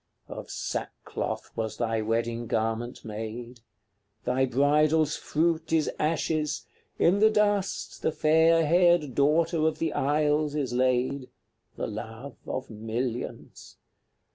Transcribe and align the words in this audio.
CLXX. 0.27 0.35
Of 0.39 0.49
sackcloth 0.49 1.51
was 1.55 1.77
thy 1.77 2.01
wedding 2.01 2.47
garment 2.47 3.05
made: 3.05 3.59
Thy 4.25 4.47
bridal's 4.47 5.15
fruit 5.15 5.71
is 5.71 5.91
ashes; 5.99 6.65
in 6.97 7.19
the 7.19 7.29
dust 7.29 8.01
The 8.01 8.11
fair 8.11 8.65
haired 8.65 9.13
Daughter 9.13 9.59
of 9.67 9.77
the 9.77 9.93
Isles 9.93 10.55
is 10.55 10.73
laid, 10.73 11.29
The 11.75 11.85
love 11.85 12.37
of 12.47 12.71
millions! 12.71 13.77